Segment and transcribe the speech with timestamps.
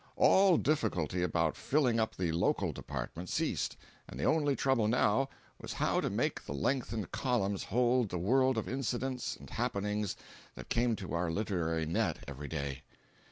[0.15, 3.77] All difficulty about filling up the "local department" ceased,
[4.09, 5.29] and the only trouble now
[5.61, 10.15] was how to make the lengthened columns hold the world of incidents and happenings
[10.55, 12.81] that came to our literary net every day.